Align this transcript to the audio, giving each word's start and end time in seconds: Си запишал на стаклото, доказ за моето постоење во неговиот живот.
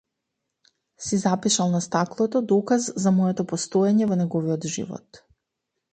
Си 1.07 1.17
запишал 1.17 1.69
на 1.75 1.81
стаклото, 1.87 2.41
доказ 2.53 2.89
за 3.03 3.13
моето 3.21 3.45
постоење 3.55 4.11
во 4.13 4.21
неговиот 4.23 4.71
живот. 4.79 5.25